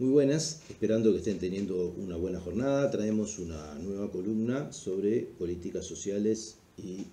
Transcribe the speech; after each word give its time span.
Muy 0.00 0.10
buenas, 0.10 0.60
esperando 0.70 1.10
que 1.10 1.18
estén 1.18 1.40
teniendo 1.40 1.92
una 1.98 2.14
buena 2.14 2.38
jornada. 2.38 2.88
Traemos 2.88 3.40
una 3.40 3.74
nueva 3.82 4.12
columna 4.12 4.72
sobre 4.72 5.22
políticas 5.22 5.86
sociales 5.86 6.58
y 6.76 7.06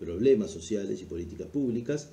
problemas 0.00 0.50
sociales 0.50 1.00
y 1.00 1.04
políticas 1.04 1.46
públicas, 1.46 2.08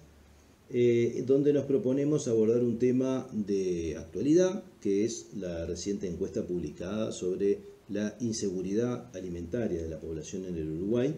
eh, 0.69 1.23
donde 1.25 1.51
nos 1.51 1.65
proponemos 1.65 2.27
abordar 2.27 2.63
un 2.63 2.77
tema 2.77 3.27
de 3.33 3.97
actualidad, 3.97 4.63
que 4.81 5.03
es 5.03 5.29
la 5.35 5.65
reciente 5.65 6.07
encuesta 6.07 6.45
publicada 6.45 7.11
sobre 7.11 7.61
la 7.89 8.15
inseguridad 8.19 9.09
alimentaria 9.15 9.81
de 9.81 9.89
la 9.89 9.99
población 9.99 10.45
en 10.45 10.57
el 10.57 10.69
Uruguay, 10.69 11.15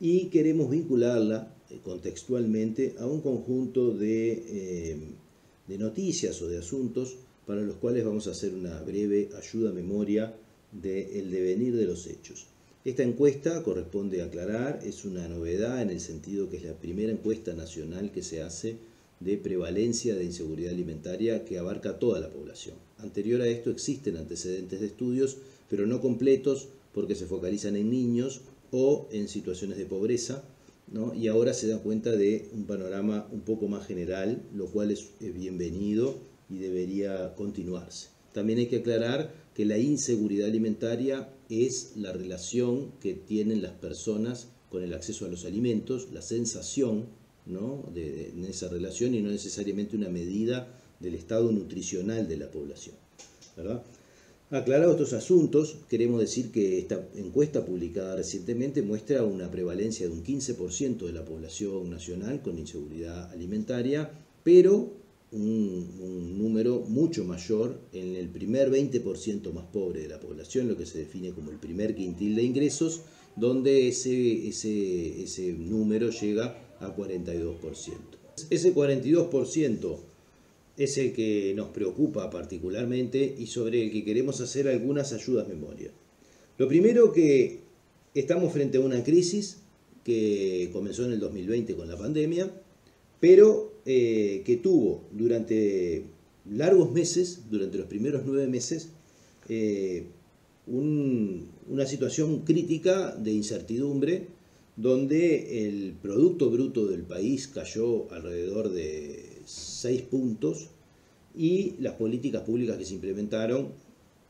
y 0.00 0.24
queremos 0.24 0.68
vincularla 0.70 1.54
eh, 1.70 1.78
contextualmente 1.84 2.96
a 2.98 3.06
un 3.06 3.20
conjunto 3.20 3.92
de, 3.94 4.32
eh, 4.32 4.96
de 5.68 5.78
noticias 5.78 6.42
o 6.42 6.48
de 6.48 6.58
asuntos 6.58 7.16
para 7.50 7.62
los 7.62 7.78
cuales 7.78 8.04
vamos 8.04 8.28
a 8.28 8.30
hacer 8.30 8.54
una 8.54 8.80
breve 8.82 9.28
ayuda 9.36 9.70
a 9.70 9.72
memoria 9.72 10.32
del 10.70 11.32
devenir 11.32 11.74
de 11.74 11.84
los 11.84 12.06
hechos. 12.06 12.46
Esta 12.84 13.02
encuesta, 13.02 13.64
corresponde 13.64 14.22
aclarar, 14.22 14.78
es 14.84 15.04
una 15.04 15.26
novedad 15.26 15.82
en 15.82 15.90
el 15.90 15.98
sentido 15.98 16.48
que 16.48 16.58
es 16.58 16.62
la 16.62 16.74
primera 16.74 17.10
encuesta 17.10 17.52
nacional 17.52 18.12
que 18.12 18.22
se 18.22 18.40
hace 18.40 18.76
de 19.18 19.36
prevalencia 19.36 20.14
de 20.14 20.26
inseguridad 20.26 20.70
alimentaria 20.70 21.44
que 21.44 21.58
abarca 21.58 21.98
toda 21.98 22.20
la 22.20 22.30
población. 22.30 22.76
Anterior 22.98 23.42
a 23.42 23.48
esto 23.48 23.70
existen 23.70 24.16
antecedentes 24.16 24.78
de 24.78 24.86
estudios, 24.86 25.38
pero 25.68 25.88
no 25.88 26.00
completos 26.00 26.68
porque 26.94 27.16
se 27.16 27.26
focalizan 27.26 27.74
en 27.74 27.90
niños 27.90 28.42
o 28.70 29.08
en 29.10 29.26
situaciones 29.26 29.76
de 29.76 29.86
pobreza, 29.86 30.44
y 31.16 31.26
ahora 31.26 31.52
se 31.52 31.66
da 31.66 31.78
cuenta 31.78 32.12
de 32.12 32.48
un 32.52 32.66
panorama 32.66 33.26
un 33.32 33.40
poco 33.40 33.66
más 33.66 33.88
general, 33.88 34.40
lo 34.54 34.66
cual 34.66 34.92
es 34.92 35.08
bienvenido 35.18 36.29
y 36.50 36.58
debería 36.58 37.34
continuarse. 37.34 38.08
También 38.32 38.58
hay 38.58 38.66
que 38.66 38.78
aclarar 38.78 39.32
que 39.54 39.64
la 39.64 39.78
inseguridad 39.78 40.48
alimentaria 40.48 41.28
es 41.48 41.92
la 41.96 42.12
relación 42.12 42.92
que 43.00 43.14
tienen 43.14 43.62
las 43.62 43.72
personas 43.72 44.48
con 44.70 44.82
el 44.82 44.94
acceso 44.94 45.26
a 45.26 45.28
los 45.28 45.44
alimentos, 45.44 46.08
la 46.12 46.22
sensación 46.22 47.06
¿no? 47.46 47.84
de, 47.92 48.30
en 48.30 48.44
esa 48.44 48.68
relación 48.68 49.14
y 49.14 49.20
no 49.20 49.30
necesariamente 49.30 49.96
una 49.96 50.08
medida 50.08 50.68
del 51.00 51.14
estado 51.14 51.50
nutricional 51.50 52.28
de 52.28 52.36
la 52.36 52.50
población. 52.50 52.94
¿verdad? 53.56 53.82
Aclarados 54.50 54.94
estos 54.94 55.12
asuntos, 55.12 55.76
queremos 55.88 56.20
decir 56.20 56.50
que 56.50 56.78
esta 56.78 57.08
encuesta 57.14 57.64
publicada 57.64 58.16
recientemente 58.16 58.82
muestra 58.82 59.24
una 59.24 59.50
prevalencia 59.50 60.06
de 60.06 60.12
un 60.12 60.24
15% 60.24 61.06
de 61.06 61.12
la 61.12 61.24
población 61.24 61.88
nacional 61.88 62.42
con 62.42 62.58
inseguridad 62.58 63.30
alimentaria, 63.30 64.10
pero 64.42 64.99
un, 65.32 66.38
número 66.38 66.80
mucho 66.88 67.24
mayor 67.24 67.78
en 67.92 68.16
el 68.16 68.28
primer 68.28 68.70
20% 68.70 69.52
más 69.52 69.66
pobre 69.66 70.02
de 70.02 70.08
la 70.08 70.20
población, 70.20 70.68
lo 70.68 70.76
que 70.76 70.86
se 70.86 70.98
define 70.98 71.30
como 71.32 71.50
el 71.50 71.58
primer 71.58 71.94
quintil 71.94 72.34
de 72.34 72.42
ingresos, 72.42 73.02
donde 73.36 73.88
ese, 73.88 74.48
ese, 74.48 75.22
ese 75.22 75.52
número 75.52 76.10
llega 76.10 76.56
a 76.80 76.96
42%. 76.96 77.54
Ese 78.48 78.74
42% 78.74 79.96
es 80.76 80.98
el 80.98 81.12
que 81.12 81.52
nos 81.54 81.68
preocupa 81.68 82.30
particularmente 82.30 83.36
y 83.38 83.46
sobre 83.46 83.82
el 83.82 83.92
que 83.92 84.04
queremos 84.04 84.40
hacer 84.40 84.66
algunas 84.66 85.12
ayudas 85.12 85.46
memoria. 85.46 85.90
Lo 86.56 86.68
primero 86.68 87.12
que 87.12 87.60
estamos 88.14 88.52
frente 88.52 88.78
a 88.78 88.80
una 88.80 89.04
crisis 89.04 89.58
que 90.04 90.70
comenzó 90.72 91.04
en 91.04 91.12
el 91.12 91.20
2020 91.20 91.76
con 91.76 91.88
la 91.88 91.96
pandemia, 91.96 92.50
pero 93.20 93.79
eh, 93.92 94.42
que 94.44 94.56
tuvo 94.56 95.02
durante 95.10 96.04
largos 96.48 96.92
meses, 96.92 97.50
durante 97.50 97.76
los 97.76 97.88
primeros 97.88 98.22
nueve 98.24 98.46
meses, 98.46 98.90
eh, 99.48 100.04
una 100.68 101.86
situación 101.86 102.44
crítica 102.44 103.16
de 103.16 103.32
incertidumbre 103.32 104.28
donde 104.76 105.66
el 105.66 105.94
Producto 106.00 106.50
Bruto 106.50 106.86
del 106.86 107.02
país 107.02 107.48
cayó 107.48 108.08
alrededor 108.12 108.70
de 108.70 109.40
seis 109.44 110.02
puntos 110.02 110.68
y 111.36 111.74
las 111.80 111.94
políticas 111.94 112.42
públicas 112.42 112.78
que 112.78 112.84
se 112.84 112.94
implementaron 112.94 113.70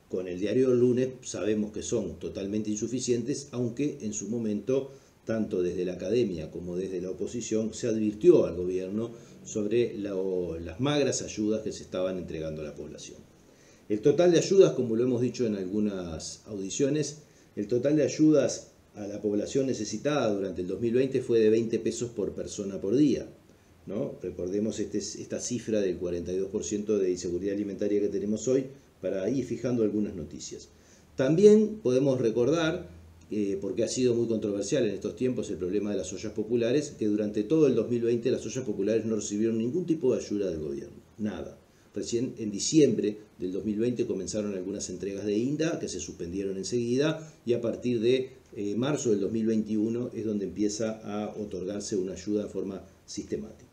con 0.08 0.26
el 0.26 0.40
diario 0.40 0.70
del 0.70 0.80
lunes 0.80 1.08
sabemos 1.20 1.70
que 1.70 1.82
son 1.82 2.18
totalmente 2.18 2.70
insuficientes, 2.70 3.48
aunque 3.52 3.98
en 4.00 4.14
su 4.14 4.28
momento 4.30 4.90
tanto 5.30 5.62
desde 5.62 5.84
la 5.84 5.92
academia 5.92 6.50
como 6.50 6.76
desde 6.76 7.00
la 7.00 7.10
oposición, 7.10 7.72
se 7.72 7.86
advirtió 7.86 8.46
al 8.46 8.56
gobierno 8.56 9.12
sobre 9.44 9.96
las 9.96 10.80
magras 10.80 11.22
ayudas 11.22 11.62
que 11.62 11.70
se 11.70 11.84
estaban 11.84 12.18
entregando 12.18 12.62
a 12.62 12.64
la 12.64 12.74
población. 12.74 13.18
El 13.88 14.00
total 14.00 14.32
de 14.32 14.38
ayudas, 14.38 14.72
como 14.72 14.96
lo 14.96 15.04
hemos 15.04 15.20
dicho 15.20 15.46
en 15.46 15.54
algunas 15.54 16.42
audiciones, 16.46 17.18
el 17.54 17.68
total 17.68 17.94
de 17.94 18.02
ayudas 18.02 18.72
a 18.96 19.06
la 19.06 19.22
población 19.22 19.68
necesitada 19.68 20.34
durante 20.34 20.62
el 20.62 20.66
2020 20.66 21.22
fue 21.22 21.38
de 21.38 21.50
20 21.50 21.78
pesos 21.78 22.10
por 22.10 22.32
persona 22.32 22.80
por 22.80 22.96
día. 22.96 23.28
¿no? 23.86 24.16
Recordemos 24.20 24.80
este, 24.80 24.98
esta 24.98 25.38
cifra 25.38 25.80
del 25.80 26.00
42% 26.00 26.98
de 26.98 27.08
inseguridad 27.12 27.54
alimentaria 27.54 28.00
que 28.00 28.08
tenemos 28.08 28.48
hoy 28.48 28.66
para 29.00 29.30
ir 29.30 29.44
fijando 29.44 29.84
algunas 29.84 30.16
noticias. 30.16 30.70
También 31.14 31.78
podemos 31.84 32.20
recordar 32.20 32.99
eh, 33.30 33.58
porque 33.60 33.84
ha 33.84 33.88
sido 33.88 34.14
muy 34.14 34.26
controversial 34.26 34.84
en 34.86 34.94
estos 34.94 35.14
tiempos 35.14 35.50
el 35.50 35.56
problema 35.56 35.90
de 35.90 35.98
las 35.98 36.12
ollas 36.12 36.32
populares, 36.32 36.94
que 36.98 37.06
durante 37.06 37.44
todo 37.44 37.66
el 37.68 37.74
2020 37.74 38.30
las 38.30 38.44
ollas 38.44 38.64
populares 38.64 39.04
no 39.04 39.14
recibieron 39.16 39.58
ningún 39.58 39.86
tipo 39.86 40.12
de 40.12 40.20
ayuda 40.20 40.50
del 40.50 40.60
gobierno, 40.60 40.96
nada. 41.18 41.56
Recién 41.94 42.34
en 42.38 42.50
diciembre 42.50 43.18
del 43.38 43.52
2020 43.52 44.06
comenzaron 44.06 44.54
algunas 44.54 44.88
entregas 44.90 45.24
de 45.24 45.36
INDA 45.36 45.78
que 45.80 45.88
se 45.88 46.00
suspendieron 46.00 46.56
enseguida 46.56 47.32
y 47.44 47.52
a 47.52 47.60
partir 47.60 48.00
de 48.00 48.30
eh, 48.56 48.74
marzo 48.76 49.10
del 49.10 49.20
2021 49.20 50.10
es 50.14 50.24
donde 50.24 50.46
empieza 50.46 51.00
a 51.04 51.34
otorgarse 51.36 51.96
una 51.96 52.12
ayuda 52.12 52.42
en 52.42 52.50
forma 52.50 52.82
sistemática. 53.06 53.69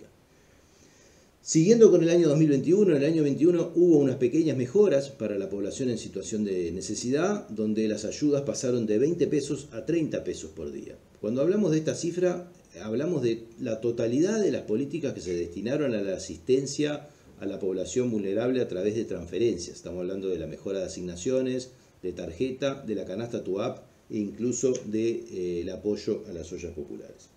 Siguiendo 1.48 1.90
con 1.90 2.04
el 2.04 2.10
año 2.10 2.28
2021, 2.28 2.92
en 2.92 2.98
el 2.98 3.06
año 3.06 3.24
2021 3.24 3.72
hubo 3.76 4.00
unas 4.00 4.18
pequeñas 4.18 4.58
mejoras 4.58 5.12
para 5.12 5.40
la 5.40 5.48
población 5.48 5.90
en 5.90 5.98
situación 5.98 6.44
de 6.44 6.74
necesidad, 6.74 7.48
donde 7.48 7.88
las 7.88 8.04
ayudas 8.04 8.42
pasaron 8.42 8.86
de 8.86 8.98
20 8.98 9.28
pesos 9.28 9.70
a 9.72 9.86
30 9.86 10.26
pesos 10.26 10.52
por 10.52 10.74
día. 10.74 10.98
Cuando 11.22 11.42
hablamos 11.42 11.72
de 11.72 11.78
esta 11.78 11.96
cifra, 11.96 12.52
hablamos 12.84 13.22
de 13.22 13.46
la 13.62 13.80
totalidad 13.80 14.42
de 14.42 14.52
las 14.52 14.64
políticas 14.64 15.14
que 15.14 15.22
se 15.22 15.36
destinaron 15.36 15.96
a 15.96 16.02
la 16.02 16.18
asistencia 16.18 17.08
a 17.40 17.46
la 17.46 17.60
población 17.60 18.12
vulnerable 18.12 18.60
a 18.60 18.68
través 18.68 18.96
de 18.96 19.06
transferencias. 19.06 19.78
Estamos 19.78 20.02
hablando 20.02 20.28
de 20.28 20.40
la 20.40 20.48
mejora 20.48 20.80
de 20.80 20.88
asignaciones, 20.88 21.72
de 22.04 22.12
tarjeta, 22.12 22.84
de 22.86 22.96
la 22.96 23.06
canasta 23.06 23.46
TUAP 23.46 23.86
e 24.10 24.18
incluso 24.18 24.74
del 24.74 24.92
de, 24.92 25.62
eh, 25.62 25.72
apoyo 25.72 26.26
a 26.28 26.34
las 26.34 26.52
ollas 26.52 26.74
populares 26.74 27.37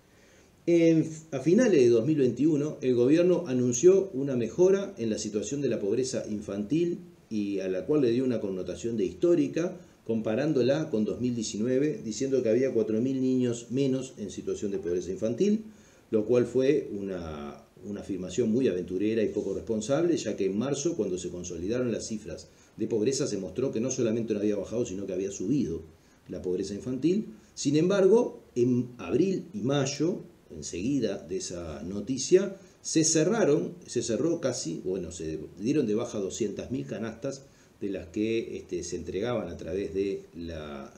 a 1.32 1.40
finales 1.40 1.80
de 1.80 1.88
2021, 1.88 2.78
el 2.80 2.94
gobierno 2.94 3.44
anunció 3.46 4.10
una 4.12 4.36
mejora 4.36 4.94
en 4.98 5.10
la 5.10 5.18
situación 5.18 5.60
de 5.60 5.68
la 5.68 5.80
pobreza 5.80 6.24
infantil 6.28 6.98
y 7.30 7.60
a 7.60 7.68
la 7.68 7.86
cual 7.86 8.02
le 8.02 8.10
dio 8.10 8.24
una 8.24 8.40
connotación 8.40 8.96
de 8.96 9.04
histórica, 9.04 9.76
comparándola 10.06 10.90
con 10.90 11.04
2019, 11.04 12.02
diciendo 12.04 12.42
que 12.42 12.48
había 12.48 12.74
4.000 12.74 13.00
niños 13.00 13.66
menos 13.70 14.14
en 14.18 14.30
situación 14.30 14.70
de 14.70 14.78
pobreza 14.78 15.10
infantil, 15.10 15.64
lo 16.10 16.24
cual 16.26 16.46
fue 16.46 16.90
una, 16.92 17.62
afirmación 17.98 18.50
muy 18.50 18.68
aventurera 18.68 19.22
y 19.22 19.28
poco 19.28 19.54
responsable, 19.54 20.16
ya 20.16 20.36
que 20.36 20.46
en 20.46 20.58
marzo, 20.58 20.96
cuando 20.96 21.16
se 21.16 21.30
consolidaron 21.30 21.90
las 21.90 22.06
cifras 22.06 22.48
de 22.76 22.86
pobreza, 22.86 23.26
se 23.26 23.38
mostró 23.38 23.72
que 23.72 23.80
no 23.80 23.90
solamente 23.90 24.34
no 24.34 24.40
había 24.40 24.56
bajado, 24.56 24.84
sino 24.84 25.06
que 25.06 25.12
había 25.12 25.30
subido 25.30 25.82
la 26.28 26.42
pobreza 26.42 26.74
infantil. 26.74 27.28
Sin 27.54 27.76
embargo, 27.76 28.40
en 28.54 28.88
abril 28.98 29.44
y 29.52 29.60
mayo 29.60 30.20
enseguida 30.54 31.18
de 31.18 31.36
esa 31.38 31.82
noticia, 31.82 32.56
se 32.82 33.04
cerraron, 33.04 33.74
se 33.86 34.02
cerró 34.02 34.40
casi, 34.40 34.80
bueno, 34.84 35.12
se 35.12 35.38
dieron 35.58 35.86
de 35.86 35.94
baja 35.94 36.18
200.000 36.18 36.86
canastas 36.86 37.42
de 37.80 37.90
las 37.90 38.08
que 38.08 38.56
este, 38.56 38.82
se 38.84 38.96
entregaban 38.96 39.48
a 39.48 39.56
través 39.56 39.94
de 39.94 40.24
la, 40.34 40.92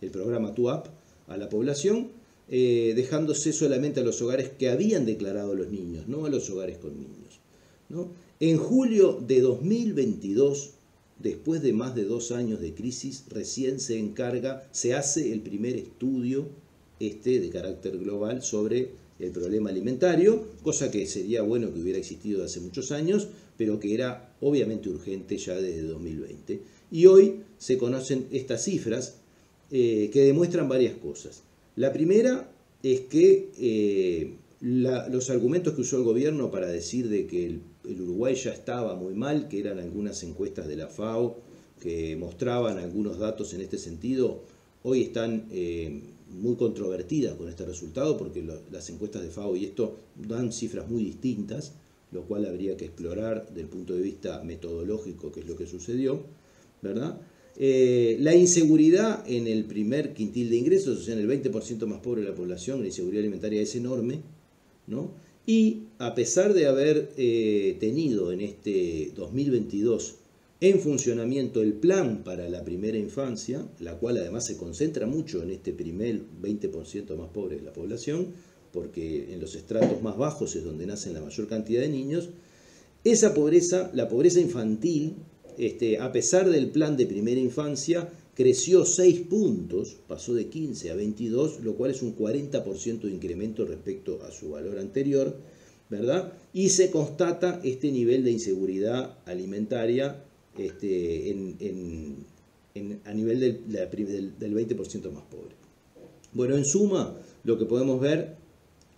el 0.00 0.10
programa 0.10 0.54
TUAP 0.54 0.86
a 1.28 1.36
la 1.36 1.48
población, 1.48 2.08
eh, 2.50 2.92
dejándose 2.96 3.52
solamente 3.52 4.00
a 4.00 4.04
los 4.04 4.22
hogares 4.22 4.50
que 4.50 4.70
habían 4.70 5.04
declarado 5.04 5.54
los 5.54 5.68
niños, 5.68 6.08
no 6.08 6.24
a 6.24 6.30
los 6.30 6.48
hogares 6.50 6.78
con 6.78 6.98
niños. 6.98 7.40
¿no? 7.88 8.10
En 8.40 8.56
julio 8.58 9.22
de 9.26 9.40
2022, 9.40 10.70
después 11.18 11.62
de 11.62 11.72
más 11.72 11.94
de 11.94 12.04
dos 12.04 12.32
años 12.32 12.60
de 12.60 12.74
crisis, 12.74 13.24
recién 13.28 13.80
se 13.80 13.98
encarga, 13.98 14.66
se 14.72 14.94
hace 14.94 15.32
el 15.32 15.40
primer 15.40 15.76
estudio 15.76 16.48
este 17.00 17.40
de 17.40 17.50
carácter 17.50 17.98
global 17.98 18.42
sobre 18.42 18.90
el 19.18 19.30
problema 19.32 19.70
alimentario, 19.70 20.46
cosa 20.62 20.90
que 20.90 21.06
sería 21.06 21.42
bueno 21.42 21.72
que 21.72 21.80
hubiera 21.80 21.98
existido 21.98 22.44
hace 22.44 22.60
muchos 22.60 22.92
años, 22.92 23.28
pero 23.56 23.80
que 23.80 23.94
era 23.94 24.34
obviamente 24.40 24.88
urgente 24.88 25.36
ya 25.36 25.54
desde 25.54 25.82
2020. 25.82 26.60
Y 26.90 27.06
hoy 27.06 27.40
se 27.58 27.76
conocen 27.76 28.26
estas 28.30 28.64
cifras 28.64 29.16
eh, 29.70 30.10
que 30.12 30.22
demuestran 30.22 30.68
varias 30.68 30.94
cosas. 30.94 31.42
La 31.76 31.92
primera 31.92 32.50
es 32.82 33.00
que 33.00 33.50
eh, 33.58 34.34
los 34.60 35.30
argumentos 35.30 35.74
que 35.74 35.82
usó 35.82 35.98
el 35.98 36.04
gobierno 36.04 36.50
para 36.50 36.68
decir 36.68 37.08
de 37.08 37.26
que 37.26 37.46
el 37.46 38.00
Uruguay 38.00 38.34
ya 38.34 38.52
estaba 38.52 38.94
muy 38.94 39.14
mal, 39.14 39.48
que 39.48 39.60
eran 39.60 39.78
algunas 39.78 40.22
encuestas 40.22 40.68
de 40.68 40.76
la 40.76 40.88
FAO 40.88 41.36
que 41.80 42.16
mostraban 42.16 42.78
algunos 42.78 43.18
datos 43.18 43.54
en 43.54 43.60
este 43.60 43.78
sentido, 43.78 44.42
hoy 44.82 45.02
están 45.02 45.46
eh, 45.50 46.00
muy 46.30 46.56
controvertidas 46.56 47.34
con 47.36 47.48
este 47.48 47.64
resultado 47.64 48.16
porque 48.16 48.44
las 48.70 48.90
encuestas 48.90 49.22
de 49.22 49.30
FAO 49.30 49.56
y 49.56 49.64
esto 49.64 49.96
dan 50.16 50.52
cifras 50.52 50.88
muy 50.88 51.04
distintas, 51.04 51.72
lo 52.12 52.22
cual 52.22 52.46
habría 52.46 52.76
que 52.76 52.86
explorar 52.86 53.46
desde 53.48 53.62
el 53.62 53.68
punto 53.68 53.94
de 53.94 54.02
vista 54.02 54.42
metodológico 54.42 55.32
qué 55.32 55.40
es 55.40 55.46
lo 55.46 55.56
que 55.56 55.66
sucedió, 55.66 56.22
¿verdad? 56.82 57.20
Eh, 57.60 58.16
la 58.20 58.34
inseguridad 58.34 59.28
en 59.28 59.48
el 59.48 59.64
primer 59.64 60.14
quintil 60.14 60.48
de 60.50 60.56
ingresos, 60.56 60.98
o 60.98 61.02
sea, 61.02 61.14
en 61.14 61.20
el 61.20 61.42
20% 61.42 61.86
más 61.86 62.00
pobre 62.00 62.22
de 62.22 62.28
la 62.28 62.34
población, 62.34 62.80
la 62.80 62.86
inseguridad 62.86 63.22
alimentaria 63.22 63.60
es 63.60 63.74
enorme, 63.74 64.20
¿no? 64.86 65.10
Y 65.44 65.84
a 65.98 66.14
pesar 66.14 66.54
de 66.54 66.66
haber 66.66 67.10
eh, 67.16 67.76
tenido 67.80 68.32
en 68.32 68.42
este 68.42 69.12
2022 69.16 70.16
en 70.60 70.80
funcionamiento 70.80 71.62
el 71.62 71.74
plan 71.74 72.24
para 72.24 72.48
la 72.48 72.64
primera 72.64 72.98
infancia, 72.98 73.64
la 73.78 73.96
cual 73.96 74.16
además 74.16 74.46
se 74.46 74.56
concentra 74.56 75.06
mucho 75.06 75.42
en 75.42 75.50
este 75.50 75.72
primer 75.72 76.20
20% 76.42 77.16
más 77.16 77.28
pobre 77.28 77.56
de 77.56 77.62
la 77.62 77.72
población, 77.72 78.28
porque 78.72 79.32
en 79.32 79.40
los 79.40 79.54
estratos 79.54 80.02
más 80.02 80.16
bajos 80.16 80.56
es 80.56 80.64
donde 80.64 80.86
nacen 80.86 81.14
la 81.14 81.20
mayor 81.20 81.46
cantidad 81.46 81.80
de 81.80 81.88
niños, 81.88 82.30
esa 83.04 83.34
pobreza, 83.34 83.90
la 83.94 84.08
pobreza 84.08 84.40
infantil, 84.40 85.14
este, 85.56 85.98
a 85.98 86.10
pesar 86.10 86.50
del 86.50 86.70
plan 86.70 86.96
de 86.96 87.06
primera 87.06 87.40
infancia, 87.40 88.08
creció 88.34 88.84
6 88.84 89.20
puntos, 89.28 89.96
pasó 90.08 90.34
de 90.34 90.48
15 90.48 90.90
a 90.90 90.96
22, 90.96 91.60
lo 91.60 91.74
cual 91.76 91.92
es 91.92 92.02
un 92.02 92.16
40% 92.16 93.02
de 93.02 93.12
incremento 93.12 93.64
respecto 93.64 94.22
a 94.24 94.32
su 94.32 94.50
valor 94.50 94.78
anterior, 94.78 95.36
¿verdad? 95.88 96.32
Y 96.52 96.70
se 96.70 96.90
constata 96.90 97.60
este 97.64 97.90
nivel 97.92 98.24
de 98.24 98.32
inseguridad 98.32 99.18
alimentaria 99.24 100.24
este, 100.58 101.34
a 103.04 103.14
nivel 103.14 103.40
del, 103.40 104.38
del 104.38 104.54
20% 104.54 105.10
más 105.12 105.24
pobre. 105.24 105.54
Bueno, 106.32 106.56
en 106.56 106.64
suma, 106.64 107.16
lo 107.44 107.58
que 107.58 107.64
podemos 107.64 108.00
ver 108.00 108.36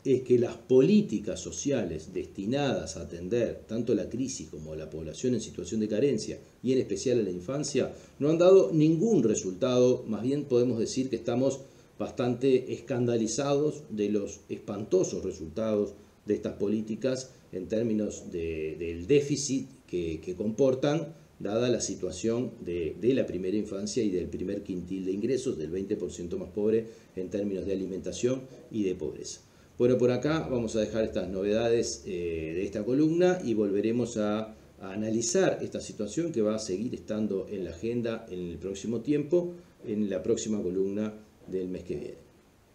es 0.04 0.22
que 0.22 0.38
las 0.38 0.56
políticas 0.56 1.40
sociales 1.40 2.12
destinadas 2.14 2.96
a 2.96 3.02
atender 3.02 3.64
tanto 3.68 3.94
la 3.94 4.08
crisis 4.08 4.48
como 4.48 4.74
la 4.74 4.88
población 4.88 5.34
en 5.34 5.40
situación 5.40 5.80
de 5.80 5.88
carencia 5.88 6.38
y 6.62 6.72
en 6.72 6.78
especial 6.78 7.20
a 7.20 7.22
la 7.22 7.30
infancia 7.30 7.92
no 8.18 8.30
han 8.30 8.38
dado 8.38 8.72
ningún 8.72 9.22
resultado, 9.22 10.04
más 10.08 10.22
bien 10.22 10.44
podemos 10.44 10.78
decir 10.78 11.10
que 11.10 11.16
estamos 11.16 11.60
bastante 11.98 12.72
escandalizados 12.72 13.82
de 13.90 14.08
los 14.08 14.40
espantosos 14.48 15.22
resultados 15.22 15.92
de 16.24 16.34
estas 16.34 16.54
políticas 16.54 17.30
en 17.52 17.68
términos 17.68 18.32
del 18.32 19.06
déficit 19.06 19.68
que, 19.86 20.34
comportan, 20.36 21.14
dada 21.40 21.68
la 21.68 21.80
situación 21.80 22.52
de, 22.60 22.94
la 23.02 23.26
primera 23.26 23.56
infancia 23.56 24.02
y 24.02 24.10
del 24.10 24.26
primer 24.26 24.62
quintil 24.62 25.06
de 25.06 25.12
ingresos, 25.12 25.58
del 25.58 25.72
20% 25.72 26.36
más 26.36 26.50
pobre 26.50 26.86
en 27.16 27.30
términos 27.30 27.66
de 27.66 27.72
alimentación 27.72 28.42
y 28.70 28.84
de 28.84 28.94
pobreza. 28.94 29.40
Bueno, 29.78 29.96
por 29.96 30.10
acá 30.10 30.46
vamos 30.48 30.76
a 30.76 30.80
dejar 30.80 31.04
estas 31.04 31.28
novedades 31.28 32.04
eh, 32.06 32.52
de 32.54 32.62
esta 32.64 32.84
columna 32.84 33.40
y 33.42 33.54
volveremos 33.54 34.18
a 34.18 34.54
analizar 34.80 35.58
esta 35.62 35.80
situación 35.80 36.32
que 36.32 36.42
va 36.42 36.54
a 36.54 36.58
seguir 36.58 36.94
estando 36.94 37.46
en 37.50 37.64
la 37.64 37.70
agenda 37.70 38.26
en 38.30 38.50
el 38.50 38.58
próximo 38.58 39.00
tiempo, 39.00 39.54
en 39.86 40.10
la 40.10 40.22
próxima 40.22 40.62
columna 40.62 41.14
del 41.46 41.68
mes 41.68 41.84
que 41.84 41.96
viene. 41.96 42.18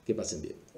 Que 0.04 0.16
pasen 0.16 0.42
bien. 0.42 0.76